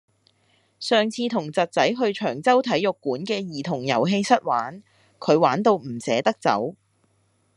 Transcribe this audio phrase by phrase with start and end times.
[0.79, 4.81] 上次同侄仔去長洲體育館嘅兒童遊戲室玩，
[5.19, 6.73] 佢玩到唔捨得走。